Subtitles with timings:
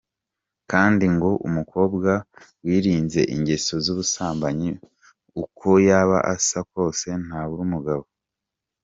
[0.71, 2.11] Kandi ngo umukobwa
[2.65, 4.69] wirinze ingeso z’ubusambanyi
[5.43, 8.05] uko yaba asa kose ntabura umugabo.